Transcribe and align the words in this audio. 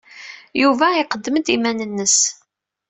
Yuba 0.61 0.87
iqeddem-d 0.95 1.47
iman-nnes. 1.55 2.17